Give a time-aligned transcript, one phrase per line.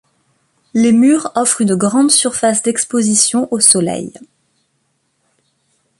[0.73, 4.11] Les murs offrent une grande surface d'exposition au soleil.